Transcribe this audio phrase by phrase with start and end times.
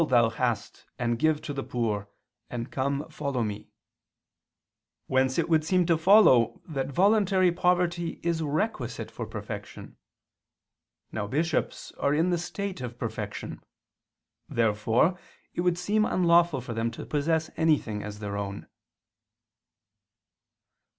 [0.01, 2.09] 'what'] thou hast, and give to the poor...
[2.49, 3.69] and come, follow Me";
[5.05, 9.95] whence it would seem to follow that voluntary poverty is requisite for perfection.
[11.11, 13.61] Now bishops are in the state of perfection.
[14.49, 15.19] Therefore
[15.53, 18.65] it would seem unlawful for them to possess anything as their own.